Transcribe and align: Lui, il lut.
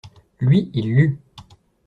Lui, 0.39 0.71
il 0.73 0.91
lut. 0.95 1.19